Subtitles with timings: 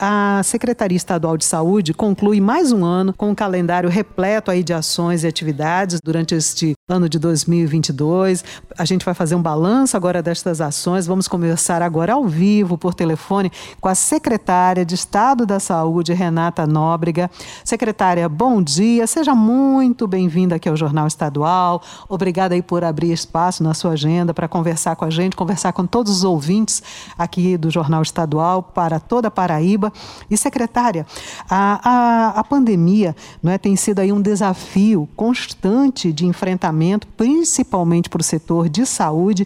[0.00, 4.72] A Secretaria Estadual de Saúde conclui mais um ano com um calendário repleto aí de
[4.72, 8.42] ações e atividades durante este ano de 2022.
[8.78, 11.06] A gente vai fazer um balanço agora destas ações.
[11.06, 16.66] Vamos conversar agora ao vivo, por telefone, com a secretária de Estado da Saúde, Renata
[16.66, 17.30] Nóbrega.
[17.62, 19.06] Secretária, bom dia.
[19.06, 21.82] Seja muito bem-vinda aqui ao Jornal Estadual.
[22.08, 25.86] Obrigada aí por abrir espaço na sua agenda para conversar com a gente, conversar com
[25.86, 26.82] todos os ouvintes
[27.18, 29.92] aqui do Jornal Estadual para toda a Paraíba.
[30.30, 31.06] E, secretária,
[31.50, 36.77] a, a, a pandemia não é, tem sido aí um desafio constante de enfrentamento,
[37.16, 39.44] principalmente para o setor de saúde.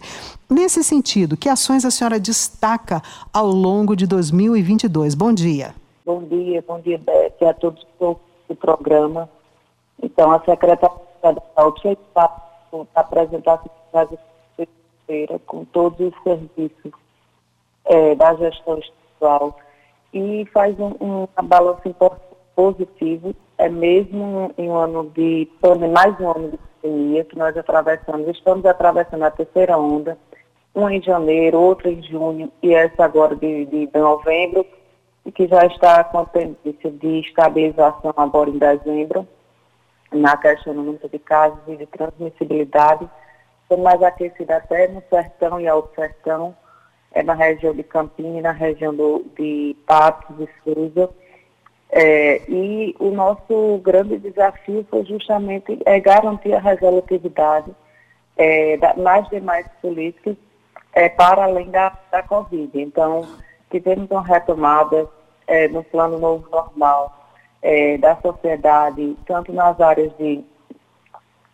[0.49, 3.01] Nesse sentido, que ações a senhora destaca
[3.31, 5.15] ao longo de 2022?
[5.15, 5.73] Bom dia.
[6.05, 9.29] Bom dia, bom dia, Beth, a todos do programa.
[10.01, 10.89] Então, a Secretaria
[11.21, 11.97] da Saúde
[12.95, 13.63] apresentar
[13.93, 14.07] a
[15.07, 16.91] feira com todos os serviços
[17.85, 19.57] é, da gestão estadual
[20.13, 21.95] e faz um, um balanço
[22.55, 25.47] positivo, é mesmo em um ano de
[25.91, 30.17] mais um ano de pandemia que nós atravessamos, estamos atravessando a terceira onda,
[30.75, 34.65] um em janeiro, outro em junho e essa agora de, de novembro,
[35.25, 39.25] e que já está com a tendência de estabilização agora em dezembro,
[40.11, 43.09] na questão do número de casos e de transmissibilidade,
[43.69, 46.55] sendo mais aquecida até no sertão e alto sertão,
[47.13, 51.09] é na região de Campina, na região do, de Patos e Souza.
[51.95, 57.71] É, e o nosso grande desafio foi justamente é, garantir a resolutividade
[58.35, 60.35] é, da, nas demais políticas
[60.93, 62.71] é, para além da, da Covid.
[62.81, 63.27] Então,
[63.69, 65.07] tivemos uma retomada
[65.45, 67.29] é, no plano novo normal
[67.61, 70.43] é, da sociedade, tanto nas áreas de,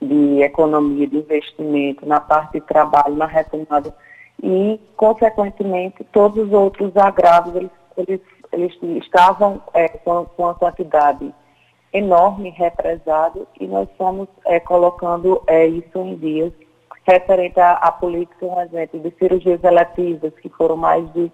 [0.01, 3.93] de economia, de investimento, na parte de trabalho, na retomada
[4.41, 11.33] e, consequentemente, todos os outros agravos, eles, eles, eles estavam é, com, com uma quantidade
[11.91, 16.53] enorme represado e nós fomos é, colocando é, isso em dias
[17.09, 21.31] referente à, à política, um exemplo, de cirurgias eletivas, que foram mais de,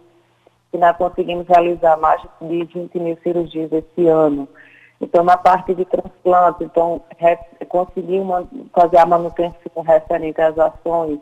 [0.71, 4.47] que nós conseguimos realizar mais de 20 mil cirurgias esse ano.
[5.01, 7.37] Então, na parte de transplante, então, re,
[7.67, 11.19] conseguimos fazer a manutenção referente às ações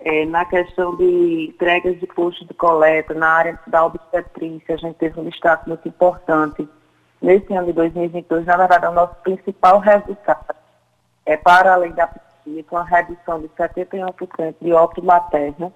[0.00, 4.96] é, na questão de entregas de postos de coleta, na área da obstetrícia, a gente
[4.96, 6.68] teve um destaque muito importante.
[7.20, 10.54] Nesse ano de 2022, na verdade, é o nosso principal resultado
[11.26, 15.72] é para além da pandemia, com a redução de 71% de óbito materno.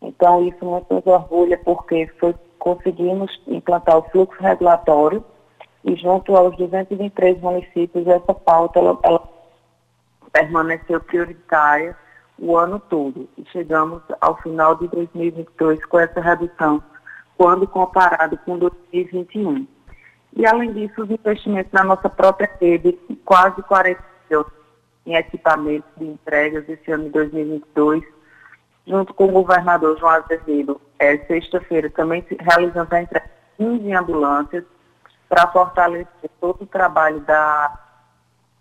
[0.00, 5.24] Então, isso muito nos orgulha, porque foi, conseguimos implantar o fluxo regulatório
[5.82, 9.28] e junto aos 223 municípios, essa pauta ela, ela
[10.32, 11.96] permaneceu prioritária
[12.38, 13.28] o ano todo.
[13.36, 16.82] E chegamos ao final de 2022 com essa redução,
[17.36, 19.66] quando comparado com 2021.
[20.36, 24.46] E, além disso, os investimentos na nossa própria rede, quase 40 milhões
[25.06, 28.02] em equipamentos de entregas esse ano de 2022,
[28.86, 34.64] junto com o governador João Azevedo, é, sexta-feira também realizando a entrega de 15 ambulâncias
[35.28, 37.83] para fortalecer todo o trabalho da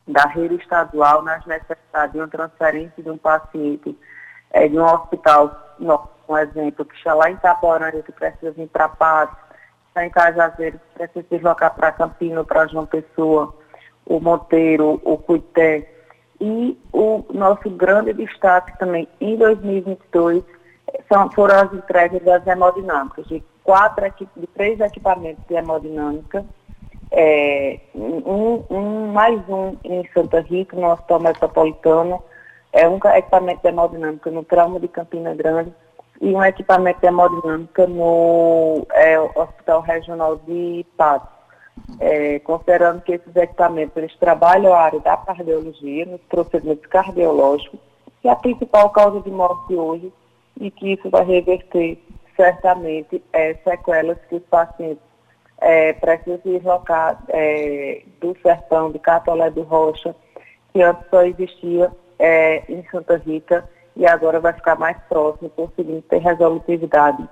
[0.07, 3.97] da rede estadual nas necessidades de uma transferência de um paciente
[4.51, 5.75] é, de um hospital,
[6.27, 9.37] um exemplo, que está lá em Itaporanga, que precisa vir para Patos,
[9.87, 13.55] está em Cajazeiras, que precisa se deslocar para Campina, para João Pessoa,
[14.05, 15.89] o Monteiro, o Cuité.
[16.39, 20.43] E o nosso grande destaque também em 2022
[21.07, 24.05] são, foram as entregas das hemodinâmicas, de, quatro,
[24.35, 26.45] de três equipamentos de hemodinâmica,
[27.15, 32.23] é, um, um, mais um em Santa Rita, no Hospital Metropolitano,
[32.73, 35.71] é um equipamento de hemodinâmica no trauma de Campina Grande
[36.19, 41.31] e um equipamento de hemodinâmica no é, Hospital Regional de Patos.
[41.99, 47.79] É, considerando que esses equipamentos eles trabalham a área da cardiologia, nos procedimentos cardiológicos,
[48.21, 50.11] que é a principal causa de morte hoje,
[50.59, 51.97] e que isso vai reverter
[52.35, 55.12] certamente é, sequelas que os pacientes
[55.63, 60.13] é, precisa se deslocar é, do sertão de Catolé do Rocha,
[60.73, 61.89] que antes só existia
[62.19, 67.27] é, em Santa Rita e agora vai ficar mais próximo, conseguindo ter resolutividade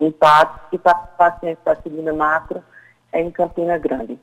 [0.00, 2.62] em Patos e para pacientes da segunda macro
[3.12, 4.18] é em Campina Grande.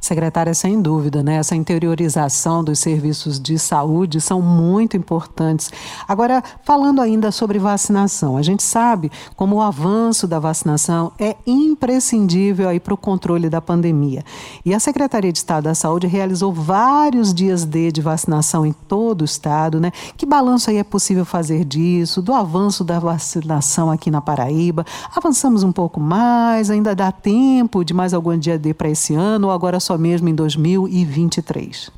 [0.00, 1.36] Secretária, sem dúvida, né?
[1.36, 5.70] Essa interiorização dos serviços de saúde são muito importantes.
[6.08, 12.68] Agora, falando ainda sobre vacinação, a gente sabe como o avanço da vacinação é imprescindível
[12.80, 14.24] para o controle da pandemia.
[14.64, 19.22] E a Secretaria de Estado da Saúde realizou vários dias D de vacinação em todo
[19.22, 19.92] o estado, né?
[20.16, 24.84] Que balanço aí é possível fazer disso, do avanço da vacinação aqui na Paraíba?
[25.14, 29.51] Avançamos um pouco mais, ainda dá tempo de mais algum dia D para esse ano
[29.52, 31.90] agora só só mesmo em 2023?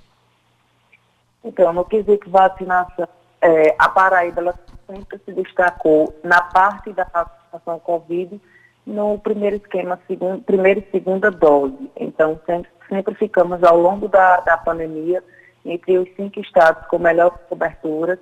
[1.44, 3.06] Então, no quesito vacinação,
[3.40, 4.54] é, a Paraíba ela
[4.86, 8.40] sempre se destacou na parte da vacinação Covid
[8.84, 11.90] no primeiro esquema, segundo, primeira e segunda dose.
[11.96, 15.22] Então, sempre, sempre ficamos ao longo da, da pandemia
[15.64, 18.18] entre os cinco estados com melhor cobertura,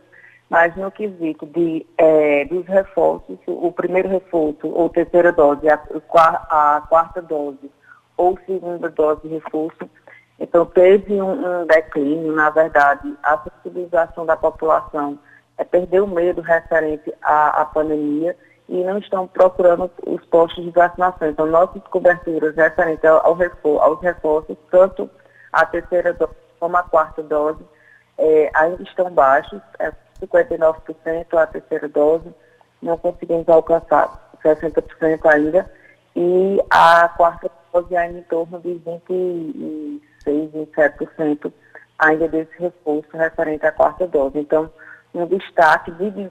[0.51, 5.81] mas no quesito de, é, dos reforços, o primeiro reforço ou terceira dose, a,
[6.15, 7.71] a quarta dose
[8.23, 9.91] ou segunda dose de reforço.
[10.39, 15.19] Então, teve um, um declínio, na verdade, a sensibilização da população
[15.59, 18.37] é perder o medo referente à, à pandemia
[18.69, 21.29] e não estão procurando os postos de vacinação.
[21.29, 25.11] Então, nossas coberturas referentes ao, ao reforço, aos reforços, tanto
[25.53, 27.63] a terceira dose como a quarta dose,
[28.19, 32.33] é, ainda estão baixos, é 59% a terceira dose,
[32.81, 35.69] não conseguimos alcançar 60% ainda,
[36.15, 41.53] e a quarta dose ainda em torno de 26, 27%
[41.99, 44.39] ainda desse reforço referente à quarta dose.
[44.39, 44.71] Então,
[45.15, 46.31] um destaque de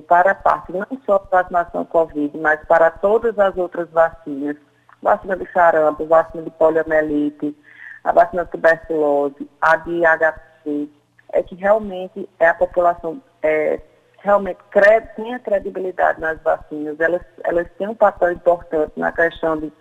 [0.00, 4.56] para a parte não só da vacinação Covid, mas para todas as outras vacinas,
[5.02, 7.54] vacina de sarampo, vacina de poliomielite,
[8.02, 10.88] a vacina de tuberculose, a de HPV,
[11.32, 13.80] é que realmente é a população é,
[14.22, 19.72] realmente cre tenha credibilidade nas vacinas, elas, elas têm um papel importante na questão de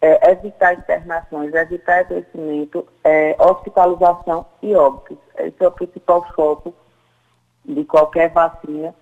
[0.00, 5.16] é, evitar internações, evitar adoecimento, é, hospitalização e óbitos.
[5.38, 6.74] Esse é o principal foco
[7.64, 8.94] de qualquer vacina.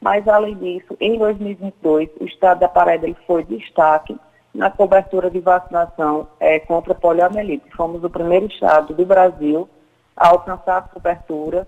[0.00, 4.16] Mas, além disso, em 2022, o estado da Paraíba foi destaque
[4.54, 7.68] na cobertura de vacinação é, contra poliomielite.
[7.76, 9.68] Fomos o primeiro estado do Brasil
[10.16, 11.66] a alcançar a cobertura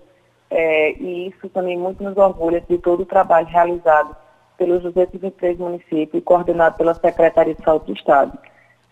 [0.49, 4.15] é, e isso também muito nos orgulha de todo o trabalho realizado
[4.57, 8.37] pelos 223 municípios e coordenado pela Secretaria de Saúde do Estado.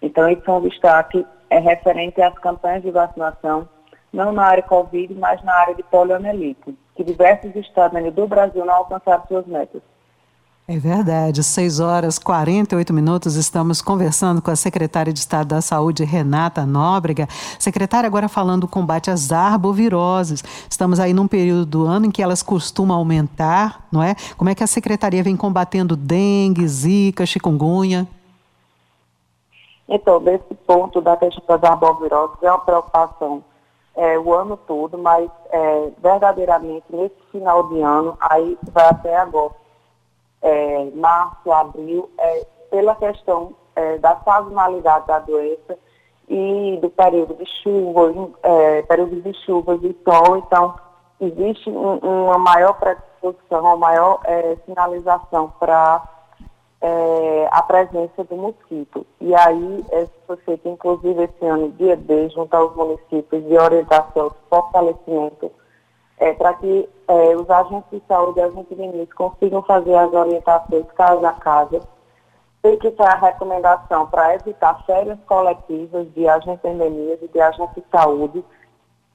[0.02, 3.68] Então, esse é um destaque é referente às campanhas de vacinação,
[4.12, 8.76] não na área Covid, mas na área de poliomielite, que diversos estados do Brasil não
[8.76, 9.82] alcançaram suas metas.
[10.70, 16.04] É verdade, 6 horas 48 minutos, estamos conversando com a secretária de Estado da Saúde,
[16.04, 17.26] Renata Nóbrega.
[17.58, 20.44] Secretária, agora falando do combate às arboviroses.
[20.70, 24.14] Estamos aí num período do ano em que elas costumam aumentar, não é?
[24.36, 28.06] Como é que a secretaria vem combatendo dengue, zika, chikungunya?
[29.88, 33.42] Então, desse ponto da questão das arboviroses é uma preocupação
[33.96, 39.54] é, o ano todo, mas é, verdadeiramente nesse final de ano, aí vai até agora
[40.42, 45.78] é, março, abril, é, pela questão é, da sazonalidade da doença
[46.28, 50.76] e do período de chuva, é, período de chuvas e sol, então
[51.22, 56.04] existe um, uma maior predisposição, uma maior é, sinalização para
[56.82, 59.06] é, a presença do mosquito.
[59.22, 64.32] E aí, esse foi feito, inclusive, esse ano, dia D, junto aos municípios, de orientação,
[64.50, 65.52] fortalecimento
[66.18, 70.86] é, para que é, os agentes de saúde e agentes de consigam fazer as orientações
[70.96, 71.82] casa a casa.
[72.62, 77.40] Tem que ter a recomendação para evitar férias coletivas de agentes de endemias e de
[77.40, 78.44] agentes de saúde,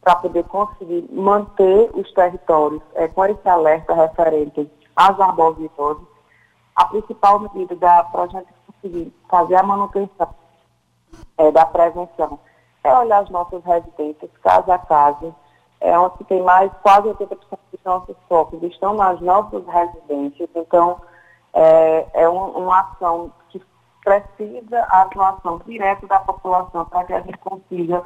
[0.01, 6.07] para poder conseguir manter os territórios é, com esse alerta referente às arboviroses.
[6.75, 10.35] A principal medida para a gente conseguir fazer a manutenção
[11.39, 12.39] é, da prevenção
[12.83, 15.33] é olhar as nossas residências, casa a casa,
[15.83, 17.37] é onde tem mais, quase 80%
[17.73, 21.01] dos nossos focos estão nas nossas residências, então
[21.53, 23.61] é, é um, uma ação que
[24.05, 28.03] precisa a atuação direta da população para que a gente consiga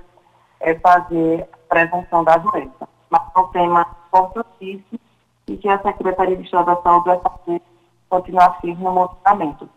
[0.61, 2.89] é, fazer a prevenção da doença.
[3.11, 5.01] Mas é um tema importantíssimo
[5.47, 7.63] e que a Secretaria de Estado da Saúde vai fazer
[8.09, 9.69] continuar firme no monitoramento.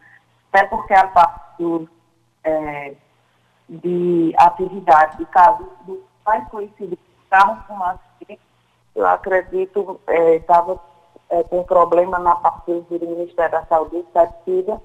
[0.54, 1.90] Até porque a parte do,
[2.46, 2.96] é,
[3.68, 5.68] de atividade de casos
[6.26, 6.98] mais conhecido
[7.30, 8.00] carro fumaça,
[8.96, 10.00] eu acredito,
[10.36, 10.80] estava
[11.30, 14.82] é, é, com problema na parte do Ministério da Saúde Pesquisa,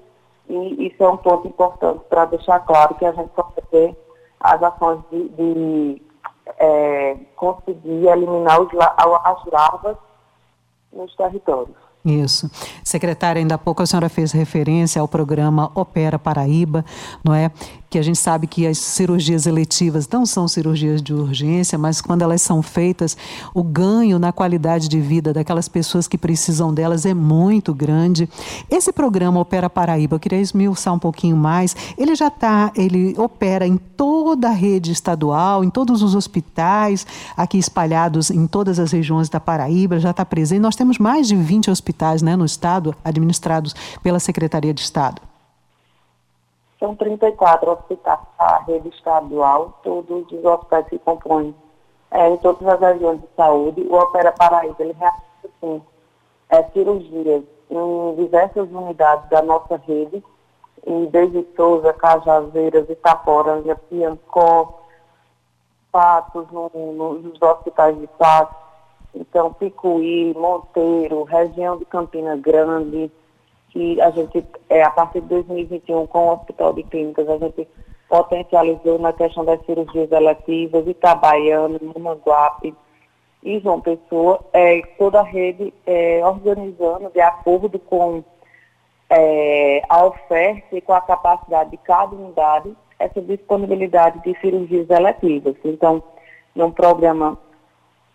[0.47, 3.97] e isso é um ponto importante para deixar claro que a gente pode ter
[4.39, 6.01] as ações de, de
[6.57, 9.97] é, conseguir eliminar os, as larvas
[10.93, 11.75] nos territórios.
[12.05, 12.47] Isso.
[12.83, 16.85] Secretária, ainda há pouco a senhora fez referência ao programa Opera Paraíba,
[17.23, 17.49] não é?
[17.95, 22.23] Que a gente sabe que as cirurgias eletivas não são cirurgias de urgência, mas quando
[22.23, 23.15] elas são feitas,
[23.53, 28.27] o ganho na qualidade de vida daquelas pessoas que precisam delas é muito grande.
[28.69, 33.65] Esse programa Opera Paraíba, eu queria esmiuçar um pouquinho mais, ele já está, ele opera
[33.65, 39.29] em toda a rede estadual, em todos os hospitais, aqui espalhados em todas as regiões
[39.29, 40.59] da Paraíba, já está presente.
[40.59, 43.73] Nós temos mais de 20 hospitais né, no estado, administrados
[44.03, 45.21] pela Secretaria de Estado.
[46.79, 51.55] São 34 hospitais da rede estadual, todos os hospitais se compõem
[52.11, 53.81] é, em todas as regiões de saúde.
[53.89, 55.81] O Opera Paraíba, ele realiza, sim,
[56.49, 60.23] é, cirurgias em diversas unidades da nossa rede,
[60.85, 64.81] em Desde Souza, Cajazeiras, Itaporanga, Piancó,
[65.91, 68.55] Patos, no, no, nos hospitais de Patos,
[69.15, 73.11] então Picuí, Monteiro, região de Campina Grande,
[73.75, 77.67] que a gente, é, a partir de 2021, com o Hospital de Clínicas, a gente
[78.07, 82.73] potencializou na questão das cirurgias eletivas, Itabaiana, Mamanguape
[83.43, 88.23] e João Pessoa, é, toda a rede é, organizando de acordo com
[89.09, 95.53] é, a oferta e com a capacidade de cada unidade essa disponibilidade de cirurgias eletivas.
[95.65, 96.01] Então,
[96.55, 97.37] num programa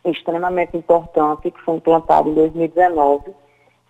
[0.07, 3.35] extremamente importante que foi implantado em 2019,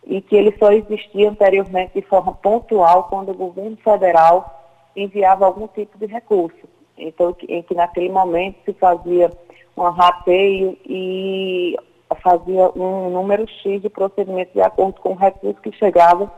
[0.07, 4.61] e que ele só existia anteriormente de forma pontual quando o governo federal
[4.97, 6.69] enviava algum tipo de recurso.
[6.97, 9.31] Então, em que naquele momento se fazia
[9.77, 11.77] um rateio e
[12.23, 16.31] fazia um número X de procedimentos de acordo com o recurso que chegava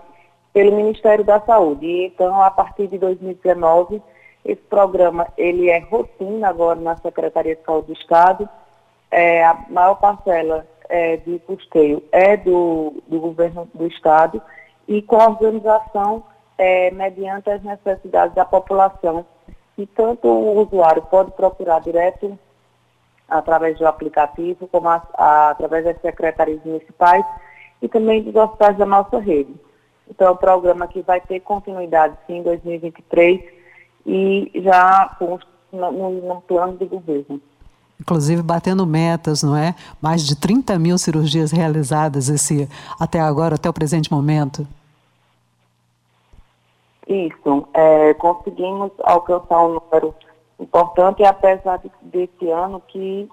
[0.52, 1.86] pelo Ministério da Saúde.
[1.86, 4.02] E, então, a partir de 2019,
[4.44, 8.48] esse programa ele é rotina agora na Secretaria de Saúde do Estado.
[9.10, 14.42] É, a maior parcela é, de custeio é do, do governo do Estado
[14.86, 16.22] e com a organização
[16.58, 19.24] é, mediante as necessidades da população.
[19.78, 22.38] E tanto o usuário pode procurar direto
[23.26, 27.24] através do aplicativo, como a, a, através das secretarias municipais
[27.80, 29.54] e também dos hospitais da nossa rede.
[30.10, 33.40] Então, é um programa que vai ter continuidade, sim, em 2023
[34.04, 35.38] e já com,
[35.72, 37.40] no, no plano de governo
[38.02, 39.74] inclusive batendo metas, não é?
[40.00, 42.68] Mais de 30 mil cirurgias realizadas esse,
[43.00, 44.66] até agora, até o presente momento.
[47.06, 50.14] Isso, é, conseguimos alcançar um número
[50.58, 53.28] importante, apesar de, desse ano que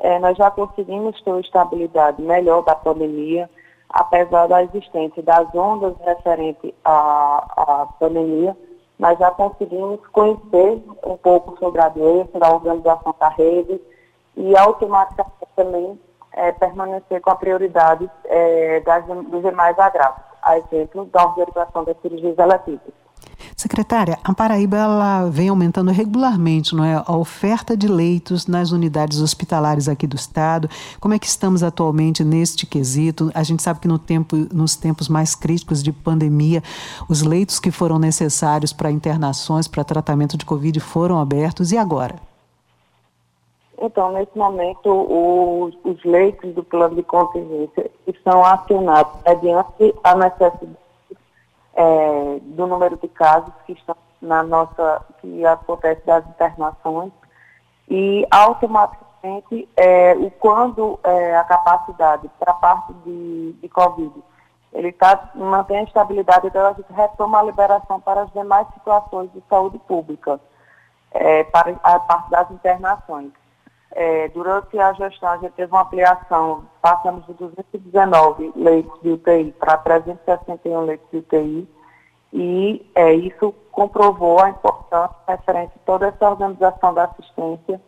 [0.00, 3.48] é, nós já conseguimos ter uma estabilidade melhor da pandemia,
[3.88, 8.56] apesar da existência das ondas referentes à, à pandemia,
[8.98, 13.80] nós já conseguimos conhecer um pouco sobre a doença, da organização da rede,
[14.36, 15.98] e automaticamente também
[16.32, 21.96] é, permanecer com a prioridade é, das, dos demais agravos, a exemplo da organização das
[22.00, 22.94] cirurgias eletivas.
[23.56, 29.20] Secretária, a Paraíba ela vem aumentando regularmente não é, a oferta de leitos nas unidades
[29.20, 30.68] hospitalares aqui do estado.
[31.00, 33.30] Como é que estamos atualmente neste quesito?
[33.34, 36.62] A gente sabe que no tempo, nos tempos mais críticos de pandemia,
[37.08, 41.72] os leitos que foram necessários para internações, para tratamento de Covid foram abertos.
[41.72, 42.16] E agora?
[43.78, 47.90] Então, nesse momento, os, os leitos do plano de contingência
[48.24, 50.76] são acionados mediante a necessidade
[51.74, 57.12] é, do número de casos que estão na nossa, que acontece das internações
[57.88, 64.12] e automaticamente é, o quando é, a capacidade para a parte de, de Covid
[64.76, 69.32] ele tá, mantém a estabilidade, então a gente retoma a liberação para as demais situações
[69.32, 70.38] de saúde pública,
[71.12, 73.32] é, para a parte das internações.
[73.92, 79.54] É, durante a gestão, a gente teve uma ampliação, passamos de 219 leitos de UTI
[79.58, 81.68] para 361 leitos de UTI,
[82.32, 87.80] e é, isso comprovou a importância referente a toda essa organização da assistência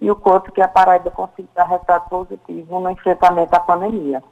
[0.00, 4.22] e o quanto que a Paraíba conseguiu dar resultado positivo no enfrentamento à pandemia.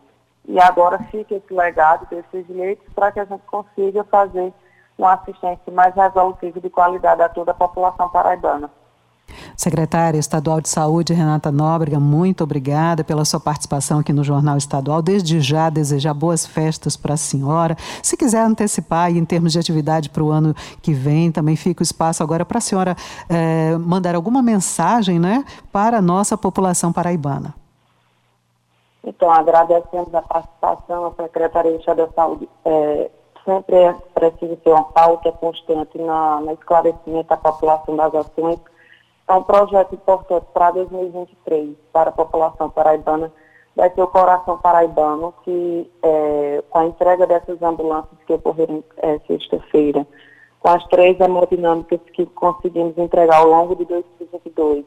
[0.46, 4.52] E agora fica esse legado desses leitos para que a gente consiga fazer
[4.96, 8.70] uma assistência mais resolutiva de qualidade a toda a população paraibana.
[9.56, 15.02] Secretária Estadual de Saúde, Renata Nóbrega, muito obrigada pela sua participação aqui no Jornal Estadual.
[15.02, 17.76] Desde já, desejar boas festas para a senhora.
[18.02, 21.84] Se quiser antecipar em termos de atividade para o ano que vem, também fica o
[21.84, 22.96] espaço agora para a senhora
[23.28, 27.54] eh, mandar alguma mensagem né, para a nossa população paraibana.
[29.04, 32.48] Então, agradecemos a participação, a Secretaria da Saúde.
[32.64, 33.10] É,
[33.44, 38.58] sempre é preciso ter uma pauta constante na, no esclarecimento da população das ações
[39.28, 43.30] é um projeto importante para 2023, para a população paraibana,
[43.76, 49.18] vai ser o Coração Paraibano, que é, com a entrega dessas ambulâncias que ocorreram é,
[49.20, 50.04] sexta-feira
[50.60, 54.84] com as três hemodinâmicas que conseguimos entregar ao longo de 2022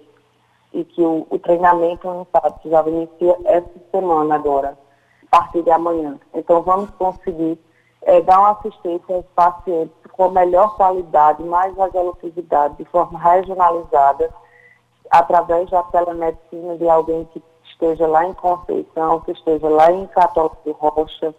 [0.74, 4.77] e que o, o treinamento estado já inicia essa semana agora,
[5.31, 6.19] a partir de amanhã.
[6.33, 7.57] Então vamos conseguir
[8.03, 14.29] é, dar uma assistência aos pacientes com melhor qualidade, mais radiologicidade, de forma regionalizada,
[15.10, 20.58] através da telemedicina de alguém que esteja lá em Conceição, que esteja lá em Católico
[20.65, 21.34] de Rocha,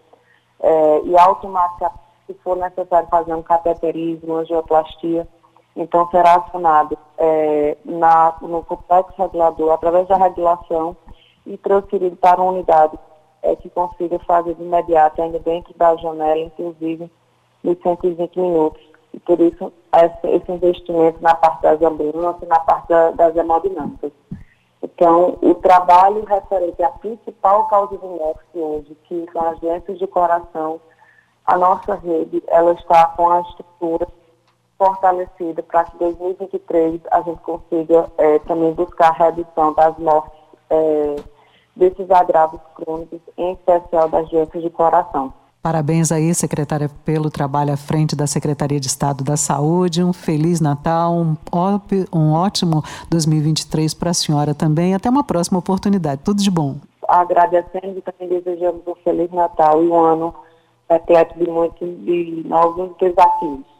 [0.60, 5.26] é, e automaticamente, se for necessário fazer um cateterismo, angioplastia,
[5.74, 10.96] então será acionado é, na, no complexo regulador, através da regulação,
[11.44, 12.96] e transferido para uma unidade
[13.42, 17.10] é, que consiga fazer de imediato, ainda dentro da janela, inclusive
[17.62, 18.82] nos 120 minutos.
[19.12, 19.72] E por isso,
[20.24, 24.12] esse, investimento na parte das ambulâncias, na parte da, das hemodinâmicas.
[24.82, 30.06] Então, o trabalho referente à principal causa de morte hoje, que são as doenças de
[30.06, 30.80] coração,
[31.44, 34.06] a nossa rede, ela está com a estrutura
[34.78, 40.32] fortalecida para que em 2023 a gente consiga é, também buscar a redução das mortes
[40.70, 41.16] é,
[41.74, 45.32] desses agravos crônicos, em especial das doenças de coração.
[45.62, 50.02] Parabéns aí, secretária, pelo trabalho à frente da Secretaria de Estado da Saúde.
[50.02, 51.36] Um feliz Natal, um,
[52.12, 54.92] um ótimo 2023 para a senhora também.
[54.92, 56.22] Até uma próxima oportunidade.
[56.24, 56.76] Tudo de bom.
[57.06, 60.34] Agradecendo e também desejamos um feliz Natal e um ano
[60.90, 63.71] repleto de muitos de novos desafios.